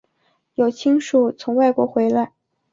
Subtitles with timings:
[0.55, 2.33] 有亲属从国外回来